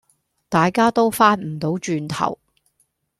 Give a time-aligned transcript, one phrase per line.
[0.49, 2.39] 大家都翻唔到轉頭